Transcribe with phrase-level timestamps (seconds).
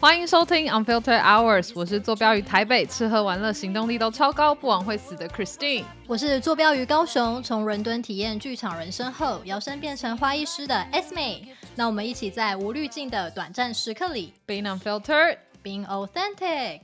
[0.00, 5.84] 欢迎收听 Unfiltered Hours，我是坐标于台北，吃喝玩乐行动力都超高，不枉会死的 Christine。
[6.06, 11.48] 我是坐标于高雄，从伦敦体验剧场人生后，摇身变成花艺师的 Esme。
[11.74, 16.82] 那我们一起在无滤镜的短暂时刻里 Being Unfiltered，，being authentic。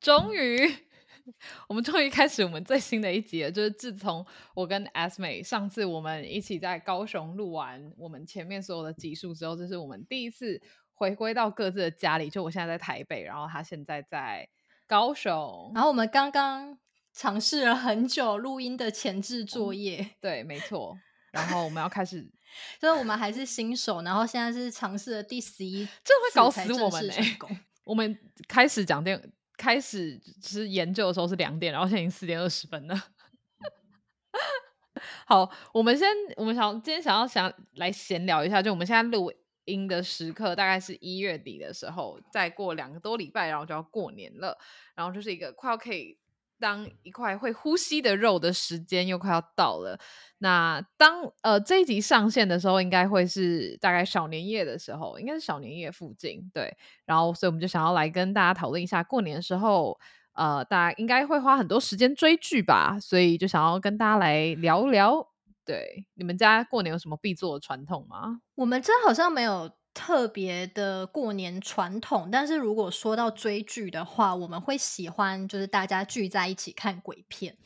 [0.00, 0.74] 终于，
[1.68, 3.50] 我们终于开始我们最新的一集了。
[3.50, 4.24] 就是自从
[4.54, 10.58] 我跟 Esme 上次我们一起在高雄录完我们前面所有的集数之后，这是我们第一次
[10.96, 12.28] 回归到各自的家里。
[12.28, 14.48] 就我现在在台北，然后他现在在
[14.88, 15.70] 高雄。
[15.72, 16.76] 然后我们刚刚
[17.12, 20.98] 尝试了很久录音的前置作业，对，没错。
[21.30, 22.22] 然后我们要开始，
[22.80, 27.38] 就是我们还是新手，然后现在是尝试了第十一，这会搞死我们嘞、欸
[27.84, 32.96] 我们开始讲电，开始就是研究的时候是两点，然后现在已经四点二十分了。
[35.26, 39.30] 好，我们先，我们想今天想要想来闲聊一下，就我们现在录
[39.66, 44.56] 音的时刻，大概是一月底的时候，再过两个多礼拜，然后就要过年了，
[44.94, 46.18] 然后就是一个快要可以
[46.58, 49.98] 当一块会呼吸的肉的时间又快要到了。
[50.38, 56.74] 那当呃这一集上线的时候，应该会是大概小年夜的时候，应该是小年夜附近，对。
[57.04, 59.98] 然后，所以我们就想要来跟大家讨论一下，过年的时候，
[60.32, 65.35] 呃，大家应该会花很多时间追剧吧，所以就想要跟大家来聊聊。
[65.66, 68.40] 对，你们家过年有什么必做的传统吗？
[68.54, 77.56] 我们这好像没有特别的过年传统，但是如果说到追剧的话，我们会喜欢就是大家聚在一起看鬼片。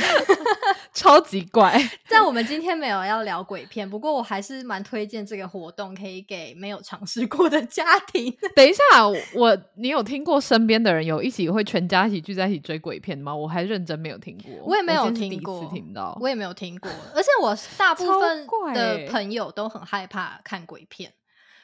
[0.92, 8.36] 超级怪，但我们今天没有要聊鬼片，不过我还是蛮推荐这个活动，可以给没有尝试过的家庭。
[8.54, 13.34] 等一下，我我你有听过身边的人有一起会全家一起聚在一起追鬼片吗？
[13.34, 16.18] 我还认真没有听过，我也没有听过，次听到。
[16.20, 21.14] 我也没有听过，而且我大部分的欸朋友都很害怕看鬼片，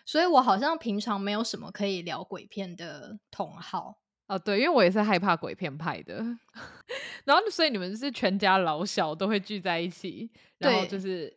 [0.07, 3.97] 所以我好像平常没有什么可以聊鬼片的同好。
[4.29, 6.17] 哦，对，因为我也是害怕鬼片派的，
[7.25, 10.29] 然后所以你们是全家老小都会聚在一起，
[10.59, 11.33] 然后就是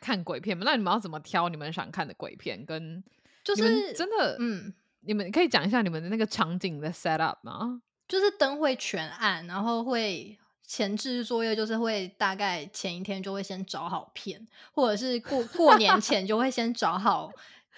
[0.00, 0.64] 看鬼片嘛。
[0.66, 2.62] 那你们要怎么挑你们想看的鬼片？
[2.66, 3.02] 跟
[3.42, 7.80] 就是真的，嗯，你们可以讲一下你们的那个场景的 set up 吗？
[8.06, 17.32] 就是灯会全暗，然后会前置作业，就是会大概前一天就会先找好片，或者是过过年前就会先找好。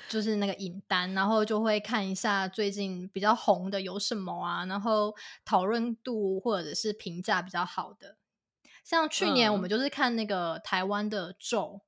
[0.09, 8.16] 就是那个影单，然后就会看一下最近比较红的有什么啊，然后讨论度或者是评价比较好的。
[8.83, 11.83] 像去年我们嗯就是看那个台湾的咒，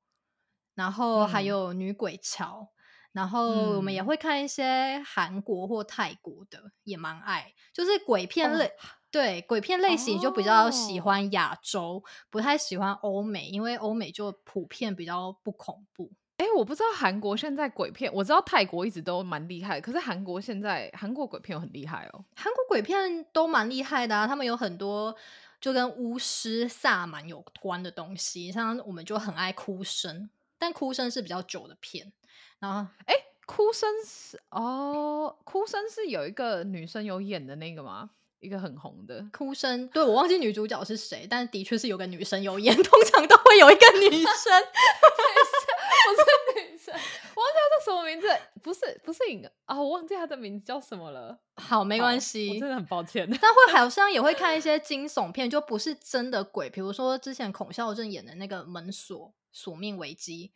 [0.74, 2.68] 然后还嗯有女鬼桥，
[3.12, 8.72] 然后我们也嗯会看一些韩国或泰国的，也蛮爱，就是鬼片哦类。
[9.10, 16.10] 对鬼片类型就比较喜哦欢亚洲，不太喜欢欧美，因为欧美就普遍比较不恐怖。
[16.42, 22.24] 哎，我不知道韩国现在鬼片，我知道泰国一直都蛮厉害，可是韩国现在韩国鬼片很厉害哦。
[22.34, 25.14] 韩国鬼片都蛮厉害的啊，他们有很多
[25.60, 32.12] 就跟巫师、萨满有关的东西，像我们就很爱哭声，但哭声是比较久的片，
[32.58, 33.14] 然后哎，
[33.46, 38.10] 哭声是哦，哭声是有一个女生有演的那个吗？
[38.40, 39.24] 一个很红的。
[39.32, 44.26] 哭声，对我忘记女主角是谁，但的确是有个女生有演，通常都会有一个女生。
[46.06, 48.28] 不是女生，我忘记她叫什么名字，
[48.62, 51.38] 不是不是影啊，我忘记她的名字叫什么了。
[51.56, 52.68] 好，没关系真。
[52.68, 53.28] 的很抱歉。
[53.40, 60.52] 但会好像也会看一些惊悚片，就不是真的鬼，比如说之前孔孝正演的那个《门锁锁命危机》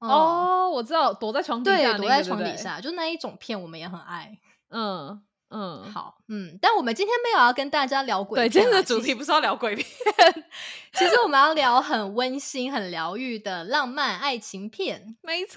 [0.00, 2.22] 嗯，哦，我知道，躲在床底下、躲在。
[2.22, 4.38] 床底下，就那一种片我们也很爱。
[4.70, 5.22] 嗯
[5.56, 9.86] 嗯，好，嗯，但我们今天没有要跟大家聊鬼对，片今天的主题不是要聊鬼片，
[10.92, 15.14] 其实我们要聊很温馨、很疗愈的浪漫爱情片。
[15.22, 15.54] 没错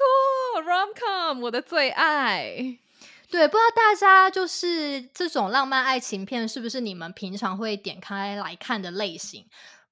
[0.62, 2.78] ，rom com 我的最爱。
[3.29, 9.46] 对，不知道大家就是这种浪漫爱情片是不是你们平常会点开来看的类型？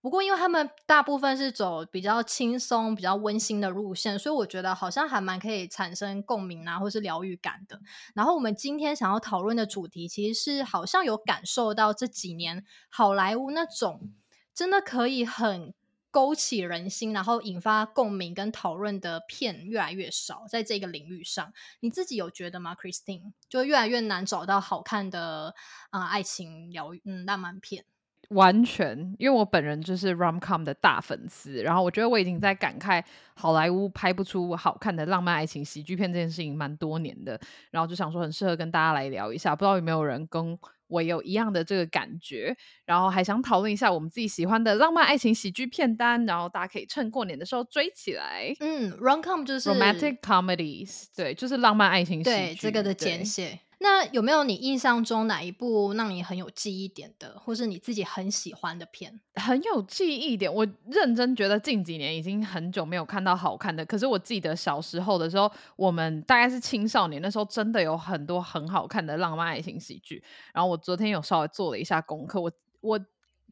[0.05, 7.81] 不过，因为他们大部分是走比较轻松、比较温馨的路线，所以我觉得好像还蛮可以产生共鸣啊，或是疗愈感的。
[8.13, 14.13] 然后，我们今天想要讨论的主题，其实是好像有感受到这几年好莱坞那种
[14.53, 15.73] 真的可以很
[16.11, 23.33] 勾起人心，然后引发共鸣跟讨论的片越来越少，在这个领域上，你自己有觉得吗，Christine？
[23.49, 25.55] 就越来越难找到好看的
[25.89, 27.85] 啊、爱情疗愈嗯浪漫片。
[28.29, 37.39] 完全，因为我本人就是 rom com 的大粉丝，然后我觉得我已经在感慨好莱坞拍不出好看的浪漫爱情喜剧片这件事情蛮多年的，
[37.71, 40.57] 然后就想说很适合跟大家来聊一下，不知道有没有人跟
[40.87, 42.55] 我有一样的这个感觉，
[42.85, 48.53] 然后还想讨论一下我们自己喜欢的浪漫爱情喜剧片单，然后大家可以趁过年的时候追起来。
[48.59, 52.29] 嗯，rom-com 就是 romantic comedies，对，就是浪漫爱情喜剧。
[52.29, 53.59] 对这个的对简写。
[53.79, 59.19] 那有没有你印象中哪一部让你很有记忆点的，或是你自己很喜欢的片？
[59.35, 60.53] 很有记忆点。
[60.53, 70.23] 我认真觉得近几年已经很久没有看到好看的，可是我记得小时候的时候，我们大概是青少年那时候，真的有很多很好看的浪漫爱情喜剧。
[70.53, 72.51] 然后我昨天有稍微做了一下功课，我
[72.81, 72.99] 我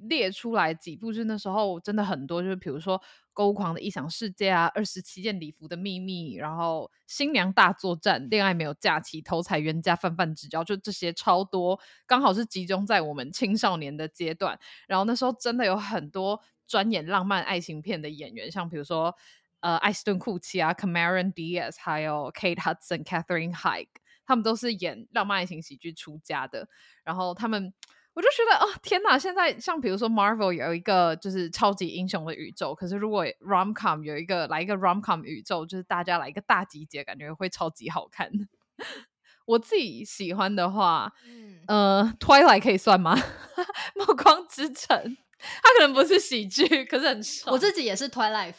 [0.07, 2.99] 列出来几部，就是那时候真的很多，就是比如说
[3.33, 14.59] 《购物狂的异想世界》啊，《二十七件礼服的秘密》，然后《新娘大作战》、《恋爱没有假期》、《头彩冤家》、《泛泛之交》，就这些超多，刚好是集中在我们青少年的阶段。
[14.87, 19.15] 然后那时候真的有很多专演浪漫爱情片的演员，像比如说
[19.61, 23.87] 呃艾斯顿库奇啊、Cameron Diaz，还有 Kate Hudson、Catherine Heig，
[24.25, 26.67] 他们都是演浪漫爱情喜剧出家的。
[27.03, 27.73] 然后他们，
[28.13, 29.17] 我就觉得哦天哪！
[29.17, 38.29] 现在像比如说 Marvel 有一个就是超级英雄的宇宙，可是如果 Romcom 有一个来一个 Romcom 宇宙，就是大家来一个大集结，感觉会超级好看。
[39.45, 43.17] 我自己喜欢的话，嗯，呃，Twilight 可以算吗？
[43.95, 45.17] 暮光之城，
[45.61, 47.53] 它可能不是喜剧，可是很爽。
[47.53, 48.53] 我自己也是 Twilight。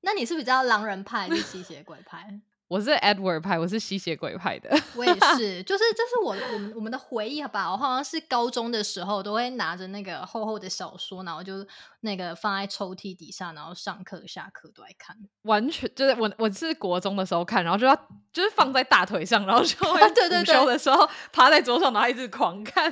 [0.00, 2.40] 那你是比较狼人派还是吸血鬼派？
[2.70, 4.70] 我是 Edward 派，我是吸血鬼派的。
[4.94, 7.68] 我也是，就是这是我我们我们的回忆吧。
[7.68, 11.66] 我好像是高中的时候都会拿着那个厚厚的小说，然后就
[12.02, 15.16] 那个放在抽屉底下，然后上课下课都在看。
[15.42, 22.88] 完全就是我，我是国中的时候看，然后就要就是放在大腿上，然后就会 对对午休的时候趴在桌上，然后一直狂看。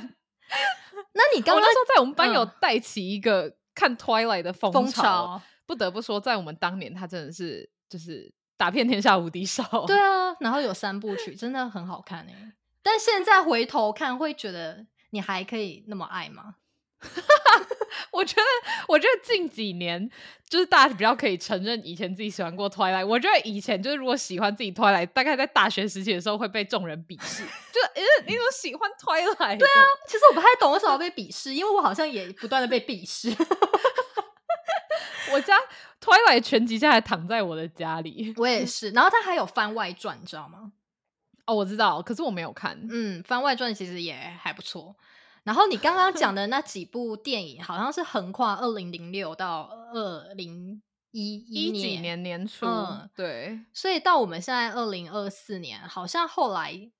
[1.15, 8.29] 那你刚刚我那时候在我们班有嗯带起一个看 Twilight 的风风潮，潮，不得不说，在我们当年，他真的是就是
[8.59, 9.63] 打遍天下无敌手。
[9.87, 12.51] 对啊，然后有三部曲，真的很好看哎。
[12.83, 16.55] 但现在回头看，会觉得你还可以那么爱吗？
[18.11, 18.43] 我觉得，
[18.89, 20.09] 我觉得近几年
[20.49, 23.05] 就是大家比较可以承认以前自己喜欢过 Twilight。
[23.05, 29.57] 我觉得以前就是如果喜欢自己 Twilight，大概在大学时期的时候会被众人鄙视，就呃你怎么喜欢 Twilight？
[29.57, 33.33] 对啊，其实我不太懂为什么要被鄙视，因为我好像也不断的被鄙视。
[35.31, 35.55] 我家
[36.01, 38.33] Twilight 全集现在还躺在我的家里。
[38.37, 40.71] 我也是，然后它还有番外传，你知道吗？
[41.45, 42.79] 哦，我知道，可是我没有看。
[42.89, 44.95] 嗯，番外传其实也还不错。
[45.43, 50.81] 然后你刚刚讲的那几部电影，好像是横跨二零零六到二零
[51.11, 56.91] 一一几年，年年初，嗯对，所以到我们现在二零二四年，好像后来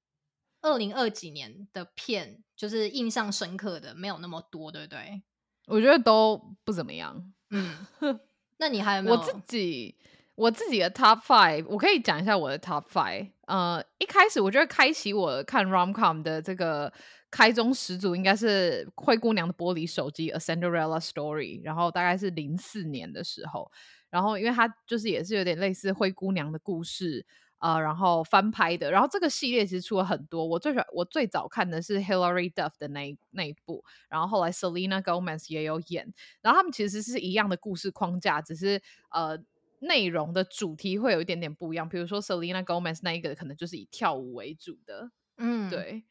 [0.61, 5.21] 二零二几年的片，就是印象深刻的没有那么多，对不对？
[5.67, 7.31] 我觉得都不怎么样。
[7.51, 7.73] 嗯，
[8.57, 9.15] 那你还有没有？
[9.15, 9.95] 我自己
[10.35, 13.29] 我自己的 Top Five，我可以讲一下我的 Top Five。
[13.47, 16.91] 呃，一开始我觉得开启我看 Romcom 的这个
[17.31, 23.71] 开宗始祖应该是《灰姑娘的玻璃手机》A Cinderella Story，然后大概是零四年的时候，
[24.09, 27.25] 然后因为它就是也是有点类似灰姑娘的故事。
[27.59, 30.45] 呃，然后翻拍的，然后这个系列其实出了很多。
[30.45, 39.37] 我最喜欢我最早看的是 Hilary Duff 的那一那一部，然后后来 Selena Gomez 也有演，然后他们其实是一样的故事框架，只是呃
[39.79, 41.87] 内容的主题会有一点点不一样。
[41.87, 46.03] 比如说 Selena Gomez 那一个可能就是以跳舞为主的，嗯，对，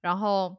[0.00, 0.58] 然后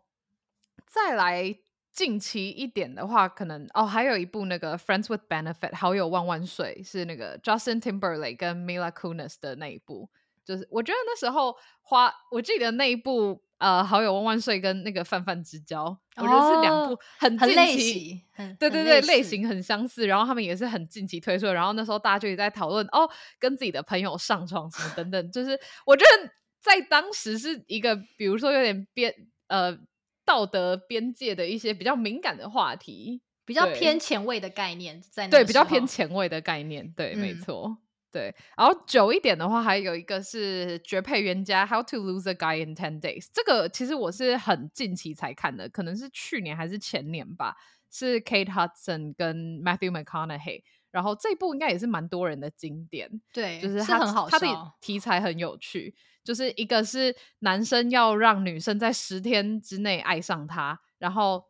[0.85, 1.57] 再来
[1.91, 10.09] 近期一点的话，可能哦还有一部那个 Friends with Benefit 好友万万岁是那个 Justin Timberlake 跟 Mila Kunis 的那一部，
[10.47, 15.83] 就是我觉得那时候花，我记得那一部呃好友万万岁跟那个泛泛之交，
[16.15, 19.45] 我觉得是两部哦很近期对很对对，类型。
[19.45, 29.13] 很相似，然后他们也是很近期推出的，然后那时候大家就一直在讨论哦，跟自己的朋友上床什么等等，就是我觉得在当时是一个，比如说有点边
[29.47, 29.77] 呃
[30.25, 37.41] 道德边界的一些比较敏感的话题，比较偏前卫的概念，在那对，比较偏前卫的概念，对，没嗯。
[37.41, 37.77] 错。
[38.11, 43.27] 对，然后久一点的话，还有一个是《绝配冤家》（How to Lose a Guy in Ten Days）。
[43.33, 47.55] 这个其实我是很近期才看的，可能是去年还是前年吧。
[47.89, 50.61] 是 Kate Hudson 跟 Matthew McConaughey，
[50.91, 61.45] 然后这部应该也是蛮多人的经典，对，就是很好它的笑，题材很有趣，就是一个是男生要让女生在十天之内爱上他，然后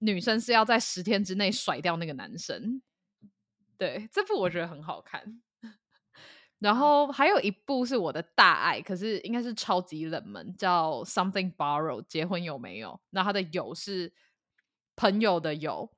[0.00, 2.82] 女生是要在十天之内甩掉那个男生。
[3.78, 5.40] 对，这部我觉得很好看。
[6.64, 12.98] 然后还有一部是我的大爱，可是应该是超级冷门，叫《Something Borrow》，结婚有没有？
[13.10, 14.14] 那它的有是
[14.96, 15.90] 朋友的有。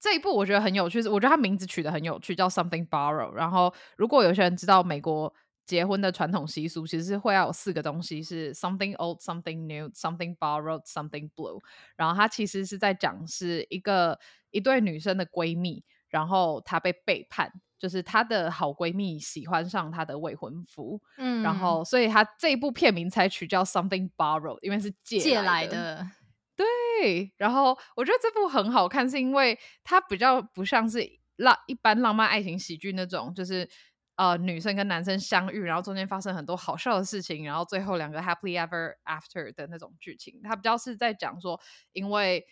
[0.00, 3.30] 这一部我觉得很有趣，是我觉得它名字取得很有趣，叫 Something Borrow。
[3.32, 5.34] 然后如果有些人知道美国
[5.66, 11.60] 结婚的传统习俗其实是会要有四个东西，是 something old, something new, something borrowed, something blue。
[11.98, 14.18] 然后它其实是在讲是一个
[14.52, 15.84] 一对女生的闺蜜，
[16.16, 26.10] 然后她被背叛，就是她的好闺蜜喜欢上她的未婚夫，嗯，然后所以她这一部片名才取叫 something borrowed，因为是借借来来的，
[26.56, 31.06] 对，然后我觉得这部很好看，是因为它比较不像是
[31.36, 33.68] 浪一般浪漫爱情喜剧那种，就是
[34.14, 40.40] 呃女生跟男生相遇，然后中间发生很多好笑的事情，然后最后两个 happily ever after 的那种剧情。
[40.42, 41.60] 它比较是在讲说，
[41.92, 42.42] 因为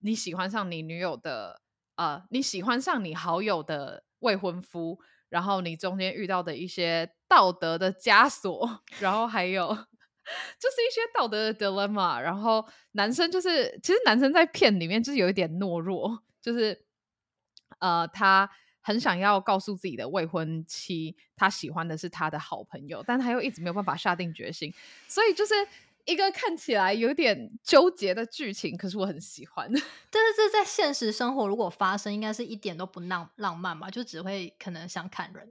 [0.00, 1.62] 你喜欢上你女友的
[1.96, 4.98] 呃，你喜欢上你好友的未婚夫，
[5.28, 9.76] 然后你中间遇到的一些道德的枷锁，然后还有。
[10.58, 16.86] 就是一些道德的 dilemma，然后男生就是，其实男生在片里面就是有一点懦弱，就是
[17.78, 18.48] 呃，他
[18.80, 24.72] 很想要告诉自己的未婚妻，他喜欢的是他的好朋友，但他又一直没有办法下定决心，
[25.06, 25.52] 所以就是
[26.04, 29.66] 一个看起来有点纠结的剧情，可是我很喜欢。
[30.10, 33.90] 但是这在现实生活如果发生，应该是一点都不浪浪漫吧？
[33.90, 35.50] 就只会可能想砍人。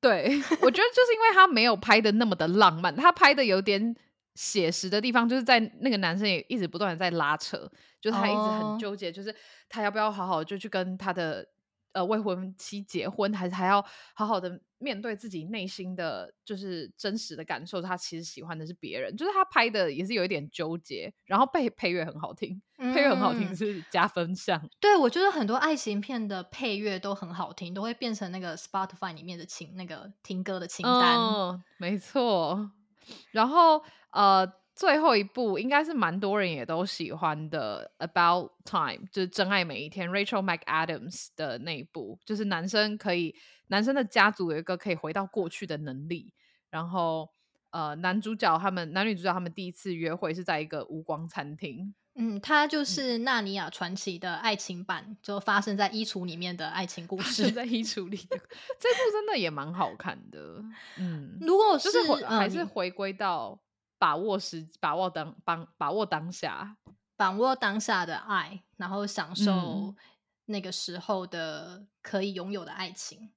[0.00, 0.24] 对，
[0.62, 3.94] 我觉得就是因为他没有拍的那么的浪漫，他拍的有点
[4.34, 9.34] 写实的地方，就是在那个男生也一直不断的在拉扯，就是他一直哦很纠结，就是
[9.68, 11.46] 他要不要好好就去跟他的
[11.92, 24.68] 呃未婚妻结婚，还是还要好好的面对自己内心的就是真实的感受，他其实喜欢的是别人，就是他拍的也是有一点纠结，然后配配乐很好听，配乐很好听嗯是加分项。
[24.80, 31.16] 对，我觉得很多爱情片的配乐都很好听，都会变成那个 Spotify 里面的情那个听歌的清单。
[31.18, 32.70] 嗯，没错。
[33.32, 33.82] 然后
[34.12, 43.34] 呃，最后一部应该是蛮多人也都喜欢的《About Time》，就是《真爱每一天》，Rachel McAdams 的那一部，就是男生可以，
[43.70, 46.34] 男生的家族有一个可以回到过去的能力。
[46.68, 47.28] 然后
[47.70, 51.94] 呃，男主角他们男女主角他们第一次约会是在一个无光餐厅。
[52.14, 57.50] 嗯，它就是《纳尼亚传奇》的爱情版，就发生在衣橱里面的爱情故事。
[57.52, 58.36] 在衣橱里的
[58.78, 60.62] 这部真的也蛮好看的，
[60.98, 63.60] 嗯，如果就是还是回归到
[63.96, 66.76] 把握时把握当帮把握当下，
[67.16, 69.96] 把握当下的爱，然后享受嗯
[70.46, 73.30] 那个时候的可以拥有的爱情。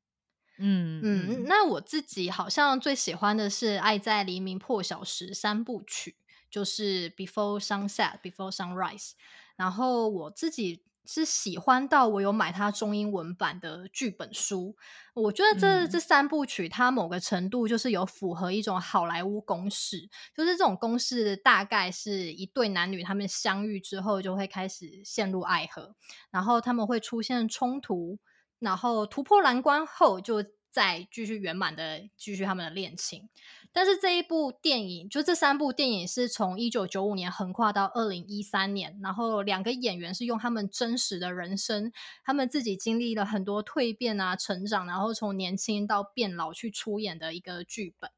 [0.57, 6.15] 嗯嗯，那我自己好像最喜欢的是《爱在黎明破晓时》三部曲，
[6.49, 9.11] 就是 Before Sunset、Before Sunrise。
[9.55, 14.75] 然后我自己是喜欢到我有买它中英文版的剧本书。
[15.13, 25.95] 我觉得这、嗯这三部曲，它某个程度就是有符合一种好莱坞公式，就是这种公式大概是一对男女他们相遇之后就会开始陷入爱河，
[26.31, 28.17] 然后他们会出现冲突，
[28.63, 33.29] 然后突破难关后就再继续圆满的继续他们的恋情。
[33.75, 41.91] 但是这一部电影，就这三部电影是从一九九五年横跨到二零一三年，然后两个演员是用他们真实的人生，
[42.23, 48.11] 他们自己经历了很多蜕变啊、成长，然后从年轻到变老去出演的一个剧本。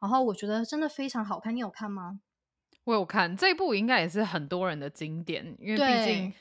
[0.00, 2.20] 然后我觉得真的非常好看，你有看吗？
[2.84, 6.34] 我有看这一部，应该也是很多人的经典，因为毕竟对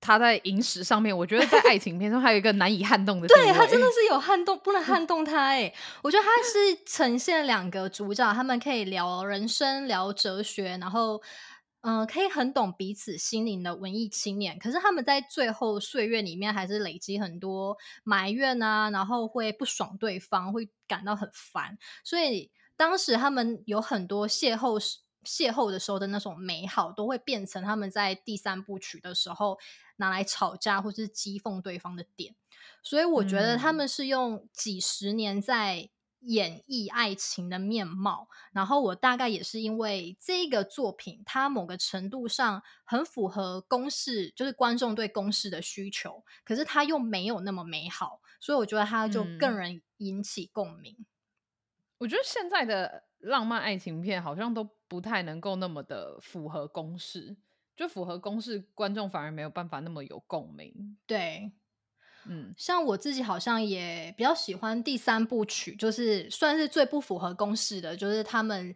[0.00, 3.26] 他在影史上面，我觉得在爱情片中还有一个难以撼动的。
[3.26, 11.20] 对他真的是有撼动，不能撼动他哎、我觉得他是呈现两个主角，他们可以聊人生、聊哲学，然后
[11.80, 14.58] 嗯、呃可以很懂彼此心灵的文艺青年。
[14.58, 21.76] 可是他们在最后岁月里面，还是累积很多埋怨啊，然后会不爽对方，会感到很烦。
[22.04, 24.98] 所以当时他们有很多邂逅时。
[25.24, 29.58] 邂逅的时候的那种美好，都会变成他们在第三部曲的时候
[29.98, 32.34] 拿来吵架或是讥讽对方的点。
[32.82, 35.90] 所以我觉得他嗯们是用几十年在
[36.20, 51.06] 演绎爱情的面貌，然后我大概也是因为这个作品，它某个程度上很符合公式，就是观众对公式的需求，可是它又没有那么美好，所以我觉得它就更嗯能引起共鸣。
[51.98, 57.36] 我觉得现在的浪漫爱情片好像都不太能够那么的符合公式，
[57.78, 60.96] 就符合公式，观众反而没有办法那么有共鸣。
[61.06, 61.52] 对，
[62.26, 68.74] 嗯，像我自己好像也比较喜欢第三部曲，就是算是最不符合公式的，就是他们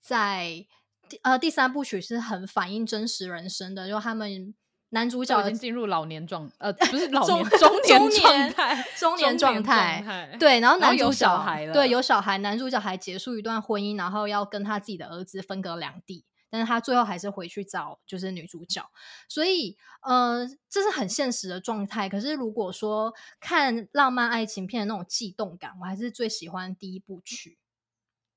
[0.00, 0.64] 在
[1.08, 4.54] 第呃第三部曲是很反映真实人生的，就他们
[4.90, 10.36] 男主角已经进入老年状，呃，不是老中年，中 中年状年态，中年状态态。
[10.38, 16.24] 对，然后男主角小孩了对有小孩，男主角还结束一段婚姻，然后要跟他自己的儿子分隔两地。
[16.54, 18.88] 但是他最后还是回去找就是女主角，
[19.28, 22.08] 所以呃，这是很现实的状态。
[22.08, 27.58] 可是如果说看浪漫爱情片的那种悸动感，我还是最喜欢第一部曲。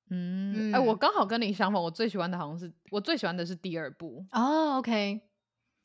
[0.09, 4.77] 嗯，哎，我刚好跟你相反，我最喜欢的好像是我最喜欢的是第二部哦。
[4.77, 5.21] OK，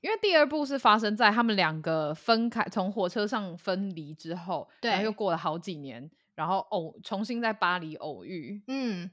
[0.00, 8.62] 因为第二部是发生在他们两个分开从火车上分离之后，然后又过了好几年，然后偶重新在巴黎偶遇。
[8.68, 9.10] 嗯，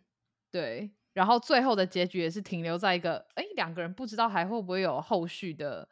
[0.49, 0.91] 对。
[1.19, 5.85] 然后最后的结局也是停留在一个，哎，两个人不知道还会不会有后续的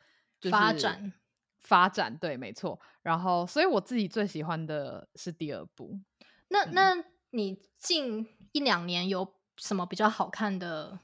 [0.49, 1.11] 发展。
[1.59, 2.79] 发展对，没错。
[3.01, 5.99] 然后，所以我自己最喜欢的是第二部。
[6.47, 10.97] 那那你近一两年有什么比较好看的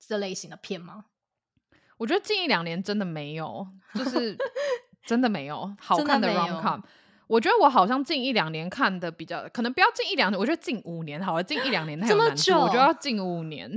[0.00, 1.04] 这类型的片吗？
[1.96, 4.36] 我觉得近一两年真的没有，就是
[5.06, 6.80] 真的没有好看的 rom com。
[7.30, 11.44] 我觉得我好像近一两年看的比较，可能不要近一两年，我觉得近五年好了。
[11.44, 13.70] 近一两年 太难久，我觉得要近五年。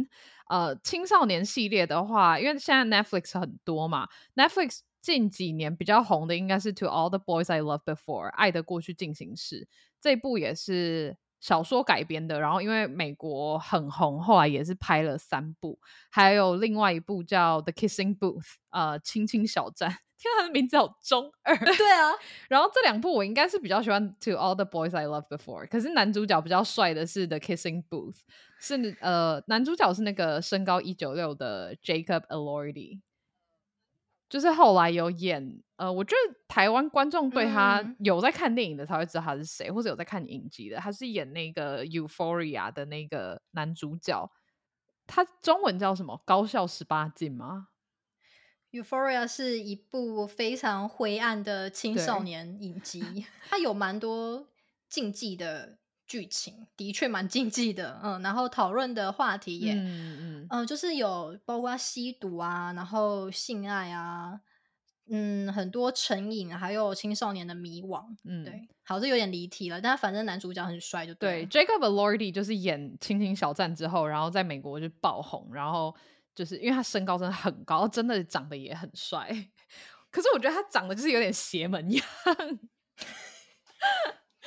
[0.49, 9.67] 呃，青少年系列的话，因为现在 Netflix 很多嘛，Netflix 近几年比较红的应该是 To All the Boys I Loved Before，爱的过去进行式
[10.01, 15.77] 这部也是小说改编的，然后因为美国很红，后来也是拍了三部，
[16.09, 19.93] 还有另外一部叫 The Kissing Booth，呃，亲亲小站。
[20.39, 22.13] 他的名字好中二， 对啊。
[22.47, 28.15] 然后这两部我应该是比较喜欢《To All the Boys I Loved Before》，可是男主角比较帅的是《The Kissing Booth》，
[28.57, 33.01] 是呃男主角是那个身高一九六的 Jacob Elordi，
[34.33, 44.27] 就是后来有演呃，我觉得台湾观众对他有在看电影的才会知道他是谁，或者有在看影集的，他是演那个《Euphoria》的那个男主角，
[45.05, 46.19] 他中文叫什么？
[46.25, 47.67] 高校十八禁吗
[48.71, 54.47] ？Euphoria 是一部非常灰暗的青少年影集，它有蛮多
[54.89, 57.99] 禁忌的剧情，的确蛮禁忌的。
[58.03, 64.39] 嗯，然后讨论的话题也，嗯嗯，就是有包括吸毒啊，然后性爱啊，
[65.09, 68.03] 嗯，很多成瘾，还有青少年的迷惘。
[68.23, 71.45] 嗯，对，好，这有点离题了，但反正男主角很帅，就对。
[71.47, 75.95] Jacob Elordi 就是演《青青小站》之后，然后在美国就爆红，然后。
[76.35, 79.29] 就是因为他身高真的很高，真的长得也很帅。
[80.09, 82.03] 可是我觉得他长得就是有点邪门样，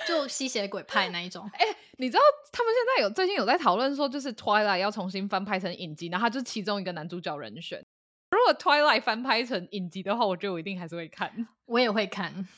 [0.06, 1.48] 就吸血鬼派那一种。
[1.54, 1.64] 哎，
[1.98, 7.84] 你知道他们现在有最近有在讨论说，就是 Twilight 要重新翻拍成影集，然后他就其中一个男主角人选。
[8.30, 12.48] 如果 Twilight 翻拍成影集的话，我觉得我一定还是会看， 我也会看。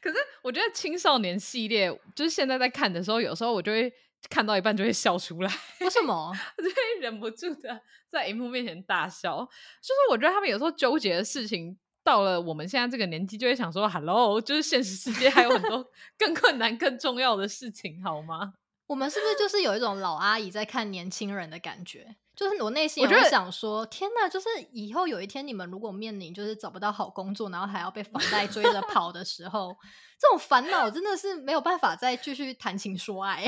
[0.00, 3.92] 可是我觉得青少年系列，就是现在在看的时候，有时候我就会。
[4.30, 6.32] 看到一半就会笑出来，为什么？
[6.56, 7.78] 就会忍不住的
[8.10, 9.36] 在荧幕面前大笑。
[9.82, 15.84] 就是我觉得他们有时候纠结的事情，到了我们现在这个年纪，就会想说：“Hello，就是现实世界还有很多
[16.18, 18.52] 更困难、更重要的事情，好吗？”
[18.86, 22.16] 我们是不是就是有一种老阿姨在看年轻人的感觉？
[22.36, 24.28] 就是我内心也会想说：“天哪！
[24.28, 29.74] 就是以后有一天你们如果面临就是找不到好工作，然后还要被房贷追着跑的时候，
[30.20, 33.44] 这种烦恼真的是没有办法再继续谈情说爱。”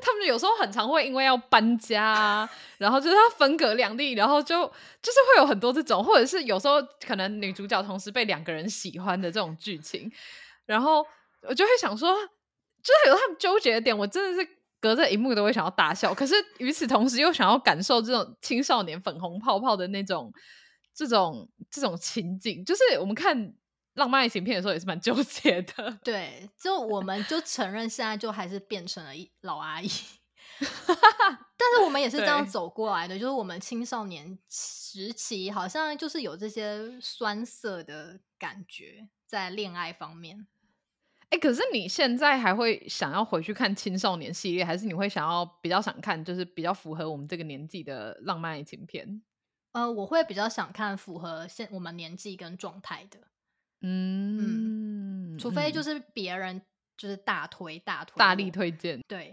[0.00, 4.66] 他们有时候很常会因为要搬家，然后就是要分隔两地，然后就
[5.00, 10.10] 就是会有很多这种，或者是有时候可能女主角同时被两个人喜欢的这种剧情，
[10.66, 11.06] 然后
[11.42, 12.12] 我就会想说，
[12.82, 14.48] 就是有他们纠结的点，我真的是
[14.80, 20.32] 隔着荧幕都会想要大笑，可是与此同时又想要感受这种青少年粉红泡泡的那种
[20.94, 23.54] 这种这种情景，就是我们看。
[23.98, 29.88] 浪漫爱情片的时候也是蛮纠结的， 对，就我们就承认现在就还是变成了一老阿姨，
[30.58, 40.46] 但是我们也是这样走过来的，就是我们青少年时期好像就是有这些酸涩的感觉在恋爱方面。
[41.30, 49.20] 哎，可是你现在还会想要回去看青少年系列，还是你会想要比较想看就是比较符合我们这个年纪的浪漫爱情片？
[49.72, 53.18] 呃，我会比较想看符合现我们年纪跟状态的。
[53.80, 56.60] 嗯，除非就是别人
[56.96, 59.00] 就是大推大推大力推荐。
[59.06, 59.32] 对，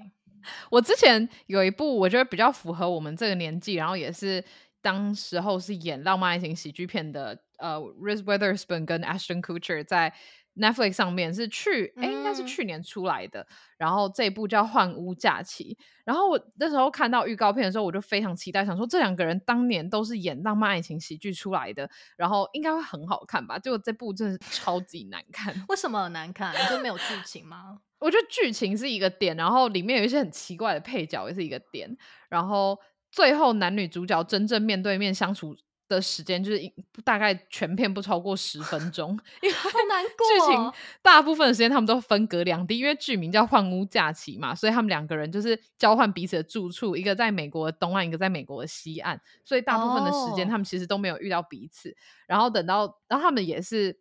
[0.69, 4.43] 我之前有一部我觉得比较符合我们这个年纪，然后也是
[4.81, 10.13] 当时候是演浪漫爱情喜剧片的，呃，Reese Witherspoon 跟 Ashton Kutcher 在。
[10.55, 13.45] Netflix 上面是去哎，应该是去年出来的。
[13.77, 15.77] 然后这一部叫《换屋假期》。
[16.05, 23.59] 然后我那时候看到预告片的时候，我就非常期待，想说这两个人当年都是演浪漫爱情喜剧出来的，然后应该会很好看吧？
[23.59, 25.53] 结果这部真的超级难看。
[25.67, 26.53] 为什么难看？
[26.69, 27.79] 就没有剧情吗？
[27.99, 31.97] 我觉得剧情是一个点，然后里面有一些很奇怪的配角也是一个点，
[32.29, 32.79] 然后
[33.11, 35.55] 最后男女主角真正面对面相处。
[35.87, 40.71] 的时间就是一大概全片不超过十分钟，因为好难 剧情
[41.01, 51.95] 大部分的时间他们都分隔两地，因为剧名叫《换屋假期》嘛，所以他们两个人就是交换彼此的住处，一个在美国的东岸，一个在美国的西岸，所以大部分的时间哦他们其实都没有遇到彼此。
[52.27, 53.99] 然后等到，然后他们也是。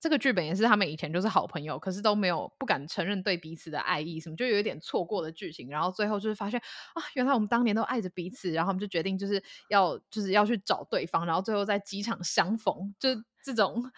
[0.00, 5.68] 这个剧本也是他们以前就是好朋友，可是都没有不敢承认对彼此的爱意，什么就有一点错过的剧情。
[5.68, 6.58] 然后最后就是发现
[6.94, 13.10] 啊，原来我们当年都爱着彼此，然后我们就决定就是要就是要去找对方，然后最后在机场相逢，就
[13.44, 13.92] 这种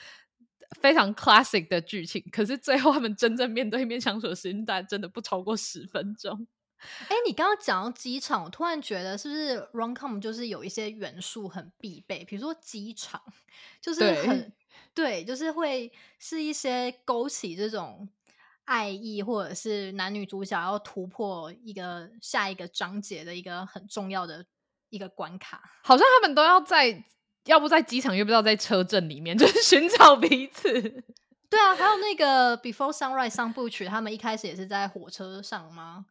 [0.81, 2.21] 非常 classic 的剧情。
[2.33, 6.49] 可是最后他们真正面对面相处的时间，大概真的不超过十分钟。
[7.09, 13.21] 哎，你刚刚讲到机场，我突然觉得是不是 r o n c o m 就是有一些元素很必备，比如说机场，
[13.81, 14.53] 就是对很
[14.95, 18.09] 对，就是会是一些勾起这种
[18.65, 24.45] 爱意，或者是男女主角要突破一个下一个章节的一个很重要的
[24.91, 25.63] 一个关卡。
[25.83, 27.05] 好像他们都要在，
[27.45, 30.73] 要不在机场，又不知道在车阵里面， 就是寻找彼此。
[31.49, 36.07] 对啊，还有那个 Before Sunrise 三部曲，他们一开始也是在火车上吗？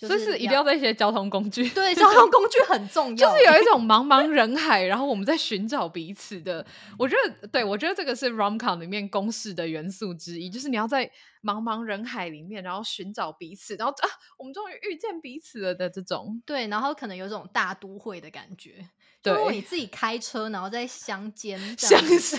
[0.00, 1.68] 就所以是一定要在一些交通工具。
[1.68, 6.64] 对交通工具很重要， 就是有一种茫茫人海，然后我们在寻找彼此的。
[6.98, 11.04] 我觉得，对我觉得这个是 rom com 里面公式的元素之一，就是你要在
[11.42, 14.08] 茫茫人海里面，然后寻找彼此，然后啊，
[14.38, 16.40] 我们终于遇见彼此了的这种。
[16.46, 18.88] 对，然后可能有种大都会的感觉。
[19.22, 22.38] 对如果你自己开车，然后在乡间乡，下，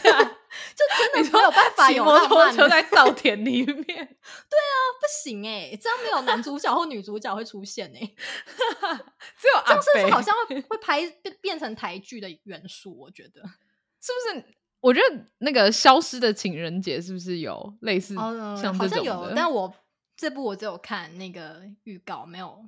[0.75, 7.99] 就真的没有办法骑有摩托车在稻田里面， 对啊不行哎、这样没有男主角或女主角会出现哎、
[9.37, 12.97] 只有阿这样是不是北好像会会拍变变成台剧的元素？
[12.97, 13.41] 我觉得
[14.01, 14.45] 是不是？
[14.81, 19.31] 我觉得那个消失的情人节是不是有类似好像有？
[19.35, 19.71] 但我
[20.17, 22.65] 这部我只有看那个预告，没有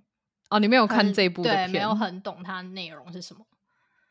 [0.50, 3.44] 哦，你没有看这部的对，没有很懂它内容是什么。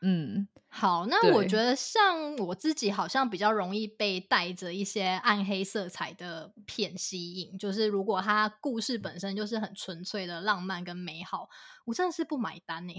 [0.05, 11.47] 嗯，好，那我对觉得像我自己好像比较容易被带着一些暗黑色彩的片吸引，就是如果它故事本身就是很纯粹的浪漫跟美好，
[11.85, 12.93] 我真的是不买单哎、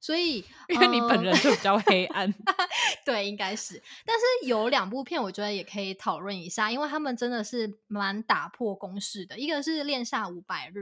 [0.00, 0.38] 所以
[0.68, 2.32] 因为你本呃人就比较黑暗。
[3.04, 3.82] 对，应该是。
[4.06, 9.38] 但是有两部片，我觉得也可以讨论一下，因为他们真的是蛮打破公式的。
[9.38, 10.78] 一个是《恋下五百日》，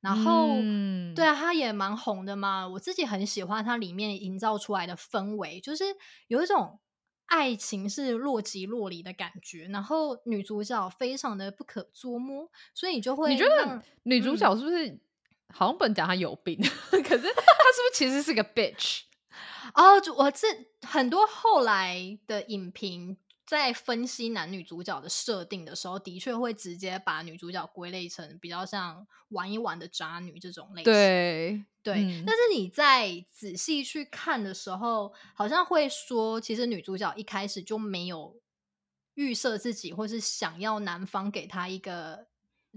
[0.00, 2.66] 然后、嗯对啊，它也蛮红的嘛。
[2.66, 5.84] 我自己很喜欢它里面营造出来的氛围，就是
[6.28, 6.78] 有一种
[7.26, 15.00] 爱情是若即若离的感觉，然后女主角非常的不可捉摸，所以你就会你觉得女主嗯角是不是、
[15.52, 19.02] 好像不能讲她有病，可是她是不是其实是个 bitch？
[19.74, 20.48] 哦，就我这
[20.82, 23.16] 很多后来的影评
[23.50, 30.92] 在分析男女主角的设定的时候，的确会直接把女主角归类成比较像玩一玩的渣女这种类型。
[30.92, 38.40] 对对，嗯但是你在仔细去看的时候，好像会说，其实女主角一开始就没有
[39.14, 42.28] 预设自己，或是想要男方给她一个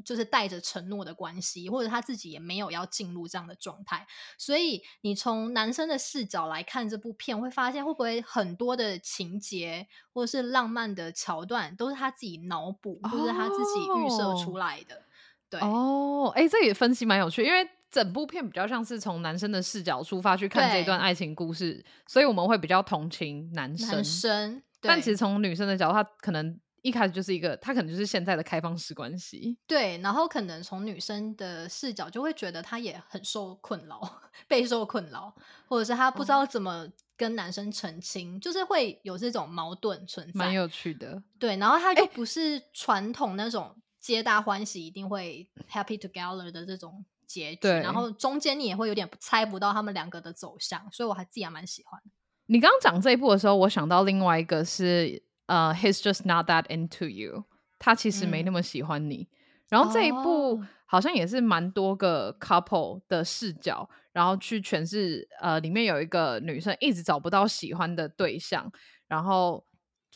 [0.03, 4.06] 就是带着承诺的关系，或者他自己也没有要进入这样的状态。
[4.38, 15.01] 所以你从男生的视角来看这部片，会发现会不会很多的情节或者是浪漫的桥段，都是他自己脑补，或者是他自己预设出来的。
[15.49, 23.89] 对，哦，哎、这也分析蛮有趣，因为整部片比较像是从男生的视角出发去看这对段爱情故事，所以我们会比较同情男生。
[23.89, 29.58] 男生，但其实从女生的角度，她可能一开始就是一个，他可能就是现在的开放式关系。
[29.65, 34.00] 对，然后可能从女生的视角就会觉得他也很受困扰，
[34.48, 35.34] 备受困扰，
[35.67, 40.34] 或者是他不知哦道怎么跟男生澄清，就是会有这种矛盾存在。
[40.34, 52.02] 蛮有趣的，对，然后他就不是传统那种皆大欢喜，一定会 happy together 的这种结局，然后中间你也会有点猜不到他们两个的走向，所以我还自己还蛮喜欢。
[52.48, 57.45] 你刚刚讲这一部的时候，我想到另外一个是呃，He's just not that into you，
[57.79, 59.27] 他其实没那嗯么喜欢你。
[59.69, 68.71] 然后这一部哦好像也是蛮多个 couple 的视角，然后去诠释呃，里面有一个女生一直找不到喜欢的对象，
[69.08, 69.65] 然后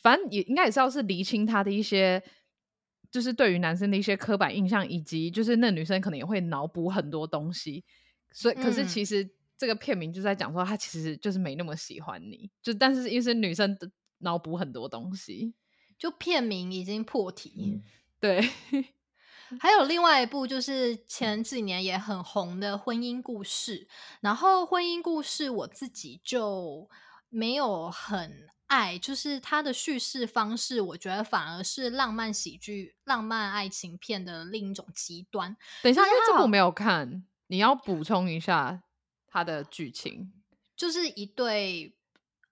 [0.01, 2.23] 反正也应该也是要是厘清她的一些。
[3.09, 7.85] 就是对于男生的一些刻板印象，以及就是那女生可能也会脑补很多东西，
[8.33, 15.53] 所以可是嗯其实这个片名就在讲说，他其实就是没那么喜欢你，就但是因为是女生的脑补很多东西，
[15.97, 17.81] 就片名已经破题。
[18.19, 18.41] 对，
[19.59, 23.87] 还有另外一部就是前几年也很红的婚姻故事，
[24.21, 26.89] 然后婚姻故事我自己就
[27.29, 35.55] 没有很爱，就是它的叙事方式，我觉得反而是浪漫喜剧、浪漫爱情片的另一种极端。
[35.83, 38.83] 等一下，因为这部我没有看，你要补充一下
[39.27, 40.33] 它的剧情。
[40.75, 41.96] 就是一对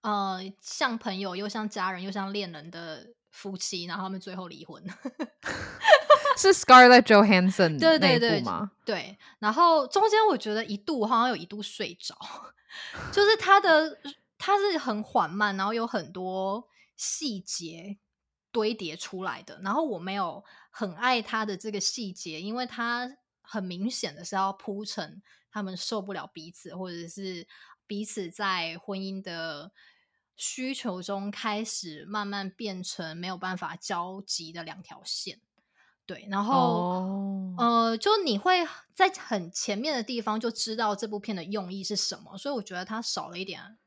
[0.05, 4.83] 呃像朋友又像家人又像恋人的夫妻，然后他们最后离婚。
[6.37, 8.71] 是 Scarlett Johansson 对对对吗？
[8.85, 12.15] 对，然后中间我觉得一度好像有一度睡着，
[13.11, 13.97] 就是他的
[14.37, 17.97] 他是很缓慢，然后有很多细节
[18.51, 23.09] 堆叠出来的，然后我没有很爱他的这个细节，因为他
[23.41, 27.47] 很明显的是要铺成他们受不了彼此，或者是
[27.87, 29.71] 彼此在婚姻的。
[30.35, 35.39] 需求中开始慢慢变成没有办法交集的两条线，
[36.05, 43.77] 对，然后、哦，呃，就你会在很前面的地方就知道这部片的用意是什么，所以我觉得它少了一点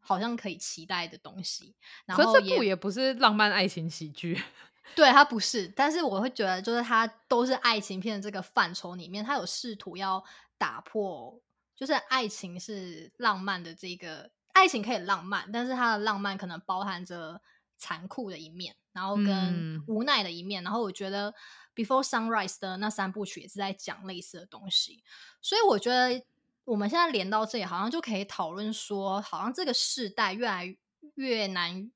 [0.00, 1.74] 好像可以期待的东西。
[2.06, 4.42] 然后可是这部也不是浪漫爱情喜剧。
[4.96, 10.22] 对它不是，但是我会觉得就是它都是爱情片的这个范畴里面，它有试图要
[10.58, 11.40] 打破，
[11.76, 17.40] 就是爱情是浪漫的这个爱情可以浪漫，但是它的浪漫可能包含着
[17.76, 20.62] 残酷的一面，然后跟嗯无奈的一面。
[20.62, 21.32] 然后我觉得
[21.74, 25.02] 《Before Sunrise》的那三部曲也是在讲类似的东西，
[25.40, 26.24] 所以我觉得
[26.64, 30.76] 我们现在连到这里，好像就可以讨论说，好像这个世代越来
[31.14, 31.90] 越难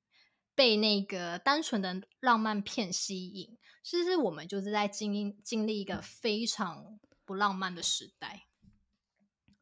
[0.54, 3.56] 被那个单纯的浪漫片吸引。
[3.82, 8.46] 其实我们就是在经经历一个非常不浪漫的时代。